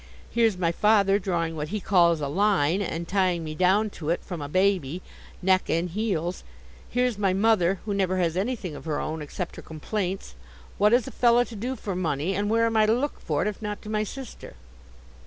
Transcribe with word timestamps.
Here's 0.31 0.57
my 0.57 0.71
father 0.71 1.19
drawing 1.19 1.55
what 1.55 1.67
he 1.67 1.79
calls 1.79 2.21
a 2.21 2.27
line, 2.27 2.81
and 2.81 3.07
tying 3.07 3.43
me 3.43 3.53
down 3.53 3.91
to 3.91 4.09
it 4.09 4.23
from 4.23 4.41
a 4.41 4.49
baby, 4.49 5.03
neck 5.43 5.69
and 5.69 5.91
heels. 5.91 6.43
Here's 6.89 7.19
my 7.19 7.33
mother 7.33 7.79
who 7.85 7.93
never 7.93 8.17
has 8.17 8.35
anything 8.35 8.75
of 8.75 8.85
her 8.85 8.99
own, 8.99 9.21
except 9.21 9.57
her 9.57 9.61
complaints. 9.61 10.33
What 10.79 10.91
is 10.91 11.05
a 11.05 11.11
fellow 11.11 11.43
to 11.43 11.55
do 11.55 11.75
for 11.75 11.95
money, 11.95 12.33
and 12.33 12.49
where 12.49 12.65
am 12.65 12.77
I 12.77 12.87
to 12.87 12.93
look 12.95 13.19
for 13.19 13.43
it, 13.43 13.47
if 13.47 13.61
not 13.61 13.79
to 13.83 13.91
my 13.91 14.01
sister? 14.01 14.55